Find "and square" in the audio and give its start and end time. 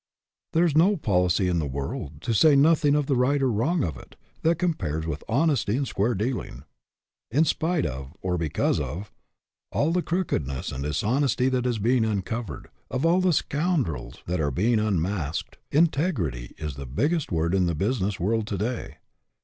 5.77-6.15